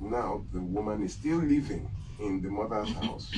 [0.00, 1.88] now the woman is still living
[2.20, 3.34] in the mother's house.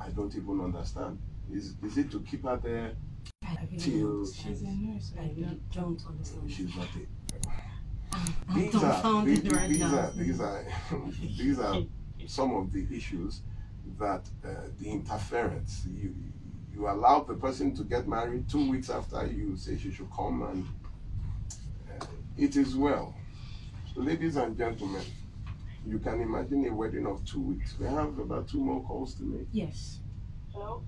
[0.00, 1.18] I don't even understand.
[1.52, 2.92] Is is it to keep her there
[3.42, 5.12] I till She's a nurse.
[5.18, 6.50] I really don't understand.
[6.50, 7.06] she's not a
[8.48, 10.64] I'm these are these, right these are these are
[11.36, 11.82] these are
[12.26, 13.40] some of the issues
[13.98, 14.48] that uh,
[14.80, 16.14] the interference you
[16.72, 20.42] you allow the person to get married two weeks after you say she should come
[20.42, 20.66] and
[21.90, 22.06] uh,
[22.36, 23.14] it is well
[23.96, 25.02] ladies and gentlemen
[25.86, 29.22] you can imagine a wedding of two weeks we have about two more calls to
[29.24, 30.00] make Yes.
[30.52, 30.82] Hello.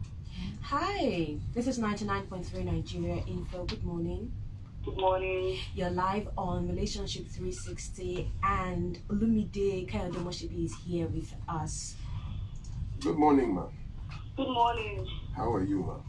[0.62, 3.64] Hi, this is 99.3 Nigeria Info.
[3.64, 4.32] Good morning.
[4.84, 5.58] Good morning.
[5.74, 11.96] You're live on Relationship 360, and Olumide Kayode Omosebi is here with us.
[13.00, 13.68] good morning ma'am
[14.36, 15.06] Good morning.
[15.34, 16.02] how are you ma'am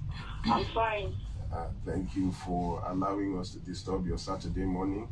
[0.46, 1.16] I'm fine.
[1.54, 5.08] Uh, thank you for allowing us to disturb your Saturday morning.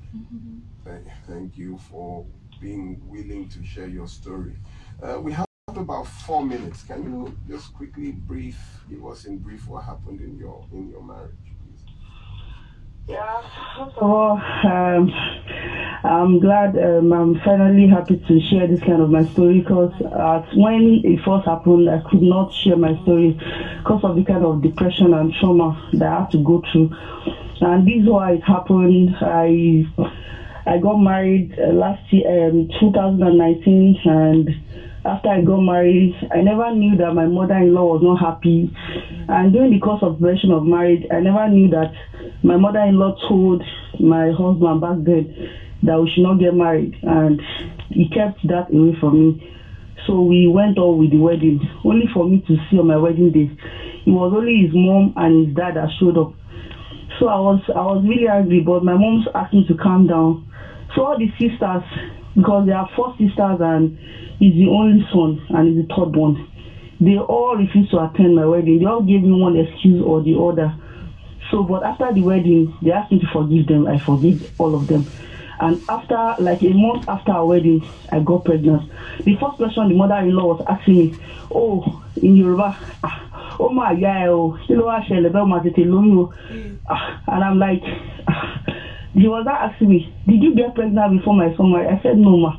[0.83, 2.25] Thank, thank you for
[2.61, 4.55] being willing to share your story.
[5.01, 6.83] Uh, we have about four minutes.
[6.83, 8.57] Can you just quickly brief,
[8.89, 11.93] give us in brief what happened in your in your marriage, please?
[13.07, 13.41] Yeah.
[13.77, 15.11] First of all, um,
[16.05, 16.77] I'm glad.
[16.77, 19.91] Um, I'm finally happy to share this kind of my story because
[20.53, 23.31] when it first happened, I could not share my story
[23.79, 26.91] because of the kind of depression and trauma that I had to go through.
[27.61, 29.15] And this is why it happened.
[29.19, 29.87] I
[30.67, 34.49] I got married uh, last year, um, 2019, and
[35.05, 38.71] after I got married, I never knew that my mother-in-law was not happy.
[39.27, 41.91] And during the course of duration of marriage, I never knew that
[42.43, 43.63] my mother-in-law told
[43.99, 45.49] my husband back then
[45.85, 47.41] that we should not get married, and
[47.89, 49.51] he kept that away from me.
[50.05, 53.31] So we went on with the wedding, only for me to see on my wedding
[53.31, 53.49] day.
[54.05, 56.31] It was only his mom and his dad that showed up.
[57.19, 60.45] So I was I was really angry, but my mom's asked me to calm down.
[60.95, 61.81] So all the sisters,
[62.35, 63.97] because there are four sisters and
[64.37, 66.37] he's the only son and he's the third one,
[66.99, 68.79] they all refused to attend my wedding.
[68.79, 70.73] They all gave me one excuse or the other.
[71.51, 73.87] So, but after the wedding, they asked me to forgive them.
[73.87, 75.05] I forgive all of them.
[75.59, 78.83] And after, like a month after our wedding, I got pregnant.
[79.23, 81.13] The first question the mother-in-law was asking me,
[81.53, 82.75] oh, in Yoruba,
[83.59, 86.29] oh my yeah, oh, kí ló wá ṣẹlẹ̀ bẹ́ẹ̀ ma tètè lóyún o?"
[86.89, 87.83] Ah, and I'm like,
[89.13, 91.73] he was asking me, did you get pregnant before my son?
[91.73, 92.51] I said, no, ma.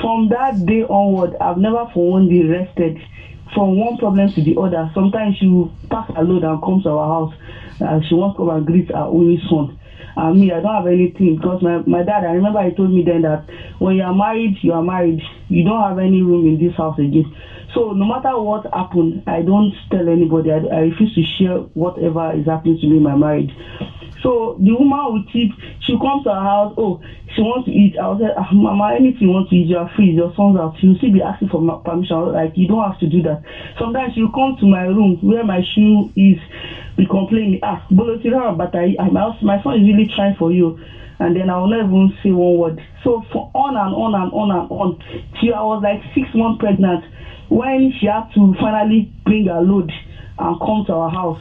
[0.00, 2.98] From that day onward, I've never for one day rested
[3.54, 4.90] from one problem to the other.
[4.94, 7.34] Sometimes she will pack her load and come to our house.
[7.80, 9.76] Uh, she to come and greet her only son.
[10.16, 13.02] And me, I don't have anything because my, my dad, I remember he told me
[13.02, 13.44] then that
[13.78, 15.20] when you are married, you are married.
[15.48, 17.24] You don't have any room in this house again.
[17.74, 20.52] So no matter what happened, I don't tell anybody.
[20.52, 23.50] I, I refuse to share whatever is happening to me in my marriage.
[24.22, 27.00] So the woman will keep, she comes to our house, oh,
[27.34, 27.96] she wants to eat.
[28.00, 30.10] I will say, ah, Mama, anything you want to eat, you are free.
[30.10, 30.72] Your son's out.
[30.80, 32.32] She'll still be asking for my permission.
[32.32, 33.38] Like, you don't have to do that.
[33.78, 36.36] Sometimes she'll come to my room where my shoe is,
[36.96, 40.72] be complaining, ah, Bolotira, but I, my, my son is really trying for you.
[41.18, 42.80] And then I will not even say one word.
[43.02, 44.94] So for on and on and on and on,
[45.40, 47.02] till I was like six months pregnant
[47.48, 49.92] when she had to finally bring her load
[50.38, 51.40] and come to our house.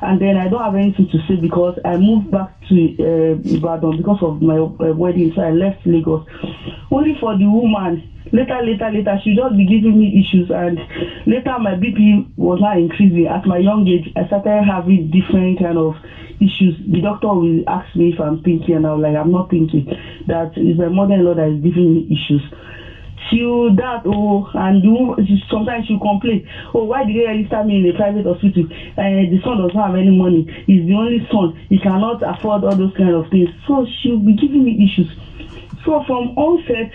[0.00, 3.96] And then I don't have anything to say because I moved back to uh, Ibadan
[3.96, 6.20] because of my uh, wedding, so I left Lagos.
[6.90, 8.02] Only for the woman,
[8.32, 10.78] later, later, later, she just be giving me issues, and
[11.26, 13.26] later my BP was not increasing.
[13.26, 15.94] At my young age, I started having different kind of
[16.40, 16.74] issues.
[16.86, 19.84] The doctor will ask me if I'm thinking, and I'm like, I'm not thinking.
[20.26, 22.42] That is my mother-in-law that is giving me issues
[23.32, 24.82] till that oh and
[25.26, 26.46] she, sometimes she complain.
[26.74, 28.64] Oh why did they register me in a private hospital?
[28.68, 30.44] Uh, the son does not have any money.
[30.66, 31.56] He's the only son.
[31.68, 33.48] He cannot afford all those kind of things.
[33.66, 35.08] So she'll be giving me issues.
[35.84, 36.92] So from onset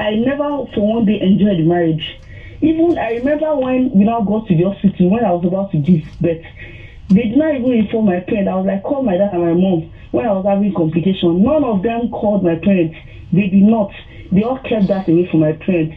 [0.00, 2.16] i never for one day enjoyed the marriage.
[2.62, 5.78] Even i remember when we now got to the hospital when i was about to
[5.78, 6.42] give birth
[7.08, 9.52] they did not even inform my parents i was like call my dad and my
[9.52, 11.42] mom when i was having complication.
[11.42, 12.96] None of them called my parents
[13.32, 13.90] they did not
[14.32, 15.94] they all kept that away from my parents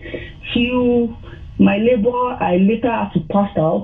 [0.54, 1.08] till
[1.60, 3.84] my labor i later had to pass out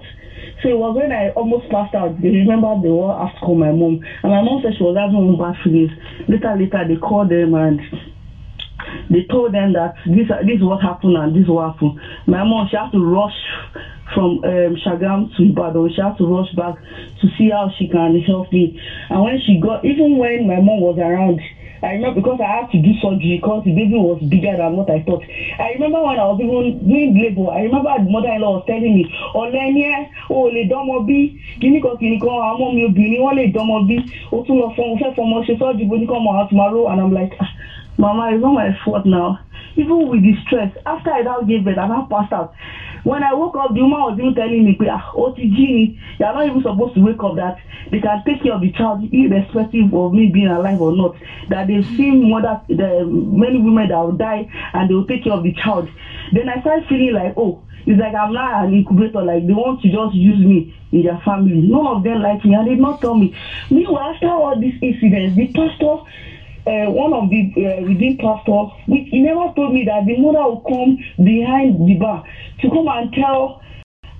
[0.61, 3.55] so it was when i almost passed out they remember they all asked to call
[3.55, 5.91] my mom and my mom said she was having bad feelings
[6.27, 7.79] later later they called them and
[9.09, 11.93] they told them that this this is what happened and this is what happened.
[12.27, 13.33] My mom she had to rush
[14.13, 15.89] from um, Shagam to Ibadan.
[15.89, 16.75] She had to rush back
[17.21, 18.77] to see how she can help me.
[19.09, 21.39] And when she got, even when my mom was around,
[21.85, 24.89] I remember because I had to do surgery because the baby was bigger than what
[24.89, 25.21] I thought.
[25.59, 29.03] I remember when I was even doing labor, I remember the mother-in-law was telling me,
[29.41, 31.17] ọ̀lẹ́ni ẹ̀ o lè dánmọ bí
[31.61, 33.97] kíníkan kíníkan àwọn ọmọ mi obìnrin wọ́n lè dánmọ bí
[34.31, 36.05] o tún lọ fún fẹ́ fọmọ ṣe sọ́ọ̀jì bó ní
[36.73, 37.49] ró and I'm like, ah,
[37.97, 39.37] mama it's not my fault now.
[39.77, 42.49] even with the stress after i now gave birth i now passed out
[43.05, 46.45] when i woke up the woman was even telling me ah otg you are not
[46.45, 47.53] even supposed to wake up that
[47.91, 51.13] they can take care of the child irrespective of me being alive or not.
[51.49, 54.43] That they've seen mothers the many women that will die
[54.73, 55.87] and they will take care of the child.
[56.31, 59.79] Then i started feeling like oh it's like i'm not an incubator like they want
[59.81, 61.61] to just use me in their family.
[61.61, 63.29] None of them like me and they not tell me.
[63.69, 65.97] Meanwhile after all these incidents the pastor
[66.67, 70.43] uh, one of the uh, redeemed pastors, which he never told me that the mother
[70.49, 72.25] will come behind the bar
[72.61, 73.61] to come and tell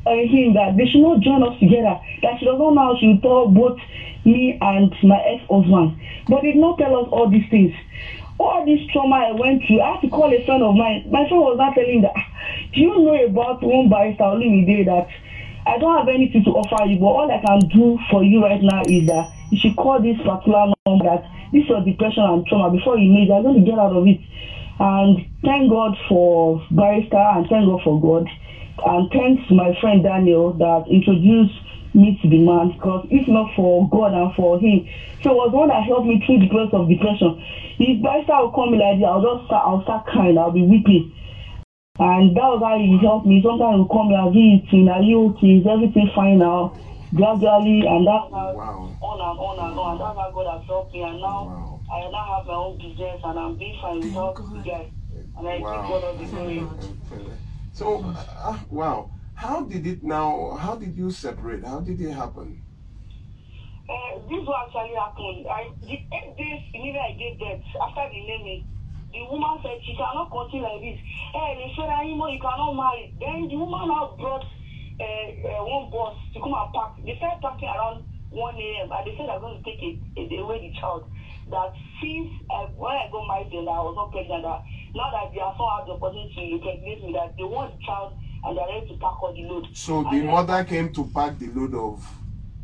[0.05, 3.07] uh, him that they should not join us together, that she does not know she
[3.07, 3.79] will tell both
[4.25, 5.97] me and my ex-husband.
[6.29, 7.73] But he did not tell us all these things.
[8.37, 11.07] All this trauma I went through, I had to call a friend of mine.
[11.09, 12.13] My friend was not telling that,
[12.73, 15.07] do you know about one barrister, Olumide, that
[15.65, 18.61] I don't have anything to offer you, but all I can do for you right
[18.61, 22.45] now is that you should call this particular number that this is your depression and
[22.47, 24.19] trauma before you know you're going to get out of it.
[24.79, 28.27] And thank God for Barrister and thank God for God.
[28.85, 31.55] And thanks to my friend Daniel that introduced
[31.93, 34.87] me to the man because if not for God and for him,
[35.23, 37.39] so it was one that helped me through the process of depression.
[37.79, 41.11] If Barrister will come like this, I'll just start, I'll start crying, I'll be weeping.
[41.97, 43.39] And that was how he helped me.
[43.39, 44.89] Sometimes he will come like, are you eating?
[44.91, 45.63] Are you okay?
[45.63, 46.75] Is everything fine now?
[47.13, 48.97] Gradually, and that's how Wow.
[49.01, 49.91] on and on and on.
[49.93, 51.01] And that's how God has helped me.
[51.01, 51.81] And now Wow.
[51.91, 54.53] I now have my own business and I'm being fine without God.
[54.53, 54.85] the guy.
[55.37, 55.71] And I Wow.
[55.73, 56.67] give God all the glory.
[57.73, 59.11] So, uh, wow.
[59.35, 60.55] How did it now?
[60.59, 61.65] How did you separate?
[61.65, 62.61] How did it happen?
[63.89, 65.45] Uh, this what actually happened.
[65.45, 68.65] I, the eight days immediately I gave birth, after the naming,
[69.13, 70.99] the woman said she cannot continue like this.
[71.33, 73.13] Hey, they said anymore you cannot marry.
[73.19, 74.64] Then the woman now brought uh,
[74.99, 76.95] uh, one bus to come and park.
[77.03, 78.91] They started parking around 1 a.m.
[78.91, 81.07] and they said they're going to take it, away the child.
[81.51, 81.71] That
[82.01, 84.63] since uh, when I got married then I was not pregnant, that
[84.95, 87.81] now that they are so have the opportunity to impregnate me, that they want the
[87.85, 89.67] child and they're ready to pack all the load.
[89.73, 92.01] So And the then- mother came to pack the load of.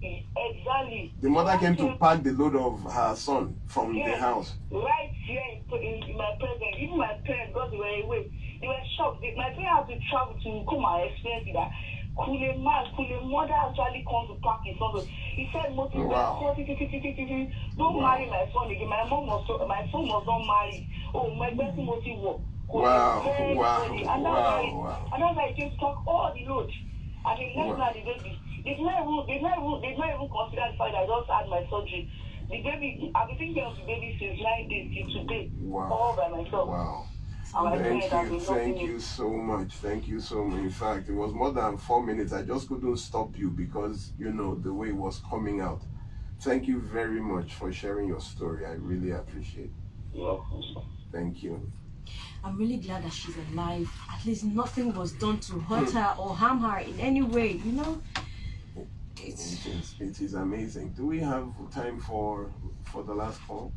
[0.02, 1.14] Exactly.
[1.22, 4.56] The mother came to pack the load of her son from the house.
[4.72, 8.32] Right here in, in, my presence, even my parents, because they were away,
[8.62, 9.22] they were shocked.
[9.38, 11.50] My parents had to travel to come and experience.
[11.54, 11.70] That
[12.18, 14.92] could a man, could a mother actually come to pack his son?
[15.36, 16.38] He said, "Moti, Wow.
[17.78, 18.02] don't Wow.
[18.04, 18.90] marry my son again.
[18.90, 20.84] My mom was so, my son was not married.
[21.16, 22.40] Oh, my best Moti work.
[22.68, 24.04] Wow, Very wow, sorry.
[24.08, 25.10] And that's wow, why, wow.
[25.12, 26.72] and that's why came to talk all the load.
[27.26, 27.92] And he left Wow.
[27.94, 28.34] the baby.
[28.64, 30.92] They did not even, they did not even, they did not even consider the fact
[30.96, 32.04] that I just had my surgery.
[32.52, 35.88] The baby, I've been care of the baby since nine days till today, Wow.
[35.92, 36.68] all by myself.
[36.68, 37.08] Wow.
[37.54, 39.74] And my Thank you, thank you so much.
[39.74, 40.60] Thank you so much.
[40.60, 42.32] In fact, it was more than four minutes.
[42.32, 45.82] I just couldn't stop you because you know the way it was coming out.
[46.42, 48.66] Thank you very much for sharing your story.
[48.66, 49.66] I really appreciate.
[49.66, 49.72] it.
[50.14, 50.38] Yeah.
[51.12, 51.72] Thank you.
[52.44, 53.92] I'm really glad that she's alive.
[54.12, 55.74] At least nothing was done to hmm.
[55.74, 58.02] hurt her or harm her in any way, you know?
[59.24, 60.94] It's It is, it is amazing.
[60.94, 62.52] Do we have time for
[62.86, 63.72] for the last call?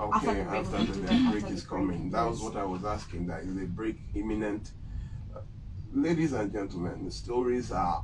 [0.00, 2.10] After Okay, the break, after the, do the that after break is coming.
[2.10, 3.26] That was what I was asking.
[3.26, 4.72] That is a break imminent.
[5.34, 5.40] Uh,
[5.92, 8.02] Ladies and gentlemen, the stories are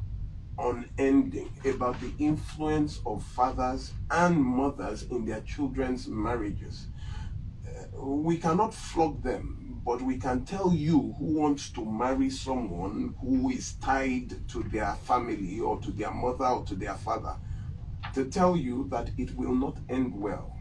[0.59, 6.89] unending about the influence of fathers and mothers in their children's marriages.
[7.67, 13.15] Uh, we cannot flog them, but we can tell you who wants to marry someone
[13.21, 17.37] who is tied to their family or to their mother or to their father
[18.15, 20.56] to tell you that it will not end well.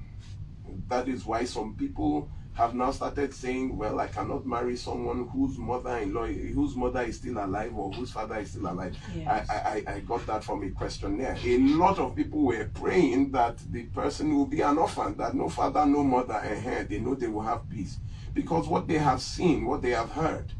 [0.88, 5.58] That is why some people have now started saying, well, I cannot marry someone whose
[5.58, 8.96] mother-in-law, whose mother is still alive or whose father is still alive.
[9.14, 9.50] Yes.
[9.50, 11.38] I, I, I got that from a questionnaire.
[11.44, 15.50] A lot of people were praying that the person will be an orphan, that no
[15.50, 17.98] father, no mother, and they know they will have peace.
[18.34, 20.54] Because what they have seen, what they have heard,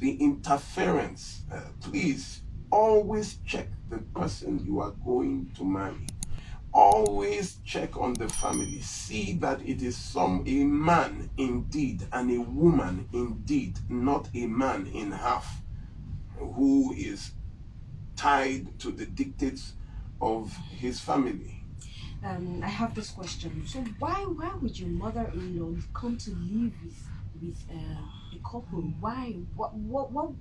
[0.00, 6.06] the interference, uh, please always check the person you are going to marry
[6.72, 12.40] always check on the family see that it is some a man indeed and a
[12.40, 15.62] woman indeed not a man in half
[16.38, 17.32] who is
[18.16, 19.72] tied to the dictates
[20.20, 21.60] of his family
[22.22, 23.66] um, I have this question.
[23.66, 27.08] So why why would your mother-in-law come to live with
[27.40, 28.82] with uh, the couple?
[29.00, 29.36] Why?
[29.56, 30.32] What what what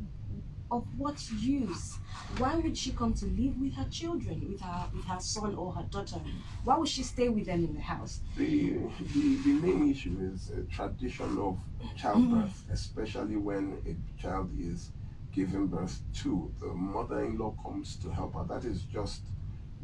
[0.71, 1.97] of what use?
[2.37, 5.71] Why would she come to live with her children, with her with her son or
[5.73, 6.17] her daughter?
[6.63, 8.19] Why would she stay with them in the house?
[8.37, 8.73] the,
[9.13, 11.57] the, the main issue is a tradition of
[11.97, 12.73] childbirth, mm.
[12.73, 14.91] especially when a child is
[15.31, 16.51] giving birth to.
[16.59, 18.43] The mother-in-law comes to help her.
[18.47, 19.21] That is just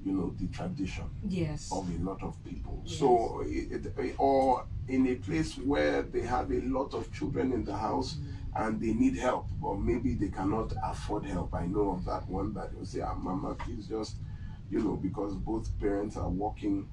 [0.06, 1.72] you know, the tradition Yes.
[1.72, 2.84] of a lot of people.
[2.86, 3.00] Yes.
[3.00, 7.65] So, it, it- or in a place where they have a lot of children in
[7.65, 8.44] the house mm.
[8.55, 11.53] And they need help, or maybe they cannot afford help.
[11.53, 14.15] I know of that one that will say, ah, Mama, please just,
[14.69, 16.88] you know, because both parents are working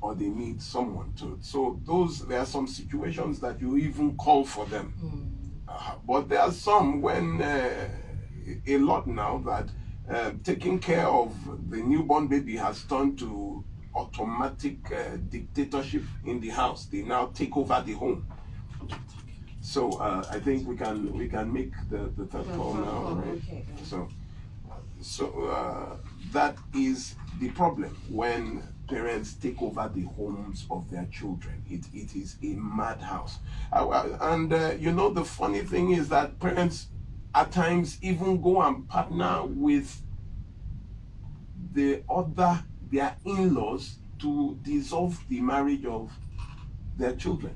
[0.00, 1.38] or they need someone to.
[1.40, 4.94] So, those, there are some situations that you even call for them.
[5.02, 5.74] Mm.
[5.74, 7.88] Uh, but there are some when uh,
[8.66, 9.68] a lot now that
[10.10, 11.34] uh, taking care of
[11.70, 16.86] the newborn baby has turned to automatic uh, dictatorship in the house.
[16.86, 18.26] They now take over the home.
[19.68, 23.36] So uh, I think we can we can make the, the third call now, right?
[23.36, 23.66] okay.
[23.84, 24.08] So
[25.02, 25.96] so uh,
[26.32, 31.62] that is the problem when parents take over the homes of their children.
[31.68, 33.40] It, it is a madhouse.
[33.70, 36.86] And uh, you know, the funny thing is that parents
[37.34, 40.00] at times even go and partner with
[41.74, 46.10] the other, their in laws, to dissolve the marriage of
[46.96, 47.54] their children.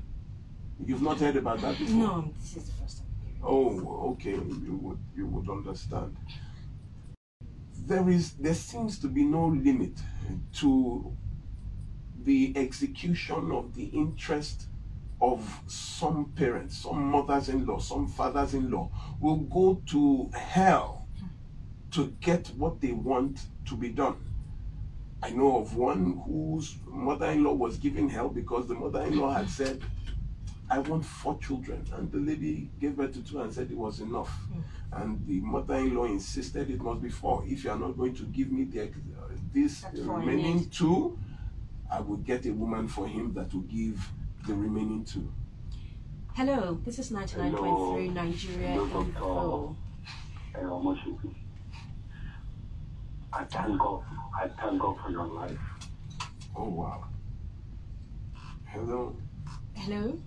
[0.85, 1.95] You've not heard about that before?
[1.95, 3.07] No, this is the first time.
[3.43, 4.31] Oh, okay.
[4.31, 6.15] You would you would understand.
[7.85, 9.99] There is there seems to be no limit
[10.59, 11.15] to
[12.23, 14.67] the execution of the interest
[15.21, 18.89] of some parents, some mothers-in-law, some fathers-in-law
[19.21, 21.07] will go to hell
[21.91, 24.17] to get what they want to be done.
[25.21, 29.81] I know of one whose mother-in-law was giving hell because the mother-in-law had said,
[30.69, 31.85] I want four children.
[31.93, 34.47] And the lady gave birth to two and said it was enough.
[34.91, 37.43] And the mother in law insisted it must be four.
[37.45, 38.87] If you are not going to give me the, uh,
[39.53, 41.17] this That's remaining two,
[41.91, 44.11] I will get a woman for him that will give
[44.47, 45.31] the remaining two.
[46.33, 49.75] Hello, this is 99.3 Nigeria Hello, Info.
[50.55, 50.61] Hey,
[53.31, 54.03] I thank God.
[54.39, 55.59] I thank God for your life.
[56.55, 57.05] Oh, wow.
[58.65, 59.15] Hello.
[59.75, 60.19] Hello?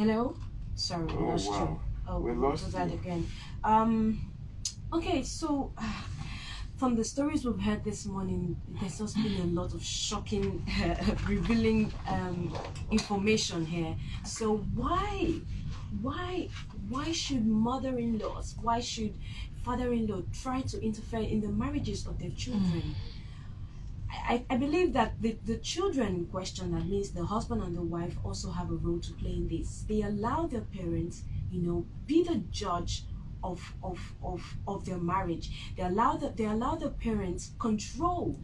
[0.00, 0.34] Hello?
[0.76, 1.80] Sorry, we Oh, lost you.
[2.08, 2.94] Oh, We lost do that you.
[2.94, 3.26] again.
[3.62, 4.32] Um,
[4.94, 5.82] okay, so uh,
[6.78, 10.64] from the stories we've heard this morning, there's just been a lot of shocking,
[11.28, 12.56] revealing um,
[12.90, 13.94] information here.
[14.24, 15.34] So why,
[16.00, 16.48] why,
[16.88, 19.12] why should mother-in-laws, why should
[19.66, 22.94] father-in-law try to interfere in the marriages of their children?
[24.12, 27.82] I, I believe that the, the children in question, that means the husband and the
[27.82, 29.84] wife, also have a role to play in this.
[29.88, 33.04] They allow their parents, you know, be the judge
[33.42, 35.72] of of, of, of their marriage.
[35.76, 38.38] They allow that they allow the parents control.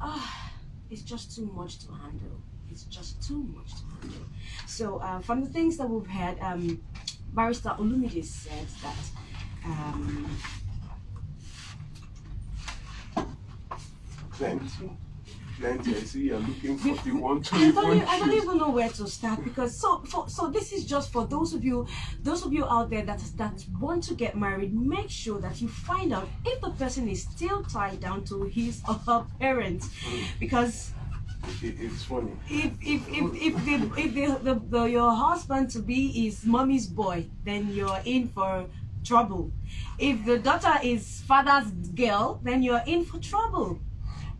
[0.00, 0.52] Ah,
[0.90, 2.40] it's just too much to handle.
[2.70, 4.26] It's just too much to handle.
[4.66, 6.82] So uh, from the things that we've heard, um,
[7.32, 8.96] Barrister Olumide said that
[9.64, 10.28] um,
[14.42, 14.90] Plenty.
[15.60, 15.94] Plenty.
[15.94, 18.70] I see you're looking for the one to I don't, even I don't even know
[18.70, 21.86] where to start because so for, so this is just for those of you
[22.24, 25.68] those of you out there that that want to get married make sure that you
[25.68, 30.24] find out if the person is still tied down to his or her parents hmm.
[30.40, 30.90] because
[31.62, 32.32] It, it's funny.
[32.50, 36.88] if if if, if the if the, the, the your husband to be is mommy's
[36.88, 38.66] boy then you're in for
[39.04, 39.52] trouble
[39.98, 43.78] if the daughter is father's girl then you're in for trouble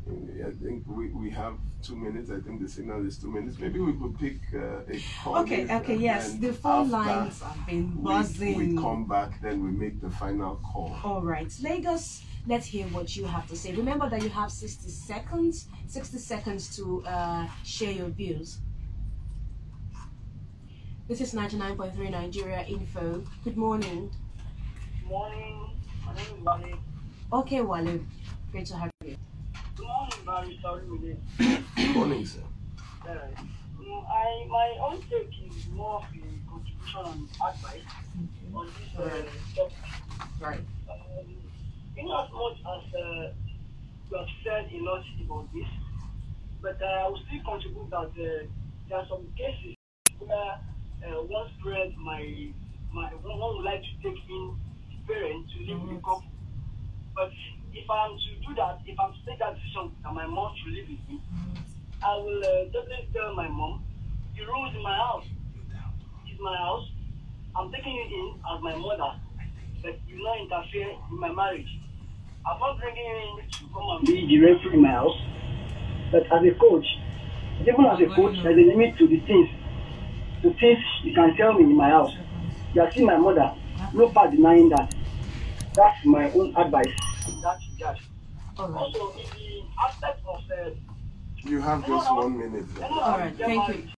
[0.08, 2.30] I think we, we have two minutes.
[2.30, 3.58] I think the signal is two minutes.
[3.58, 5.38] Maybe we could pick uh, a call.
[5.38, 9.70] okay okay yes the phone lines have been we- buzzing We, come back, then we
[9.70, 10.96] make the final call.
[11.04, 13.72] All right, Lagos, let's hear what you have to say.
[13.74, 18.58] Remember that you have 60 seconds, 60 seconds to uh, share your views.
[21.06, 23.22] This is 99.3 Nigeria Info.
[23.44, 24.10] Good morning.
[25.06, 25.70] morning.
[26.04, 26.78] My name is Wale.
[27.32, 28.00] Okay, Wale,
[28.50, 29.16] great to have you.
[29.74, 30.58] Good morning, Barry.
[30.60, 31.18] Sorry with it.
[31.76, 32.40] Good morning, sir.
[33.08, 37.88] Uh, mm, I my own take is more of a contribution and advice
[38.54, 39.22] on this uh,
[39.56, 39.76] topic.
[40.40, 40.60] Right.
[40.90, 41.26] Um,
[41.96, 43.32] in as much as uh,
[44.10, 45.68] you have said a lot about this,
[46.60, 48.46] but uh, I will still contribute that uh,
[48.88, 49.76] there are some cases
[50.18, 52.52] where uh, one parent my
[52.92, 54.54] my one would like to take in
[54.90, 56.28] the parent to live with the couple.
[57.14, 57.32] But
[57.74, 60.72] if I'm to do that, if I'm to take that decision that my mom should
[60.72, 61.20] live with me,
[62.02, 63.84] I will uh, definitely tell my mom
[64.36, 65.24] the rules in my house.
[66.26, 66.88] It's my house.
[67.56, 69.12] I'm taking you in as my mother,
[69.82, 71.68] but you will not interfere in my marriage.
[72.44, 75.16] I'm not bringing you in to come and be the referee in my house.
[76.10, 76.86] But as a coach,
[77.60, 79.48] even as a coach, there's a limit to the things,
[80.42, 82.12] the things you can tell me in my house.
[82.74, 83.54] You are still my mother.
[83.94, 84.92] No part denying that.
[85.74, 87.11] That's my own advice.
[87.28, 87.98] In That regard.
[88.58, 88.80] All right.
[88.82, 90.70] Also, if the aspect of uh,
[91.48, 92.66] You have just one minute.
[92.82, 93.74] All right, thank you.
[93.74, 93.88] married,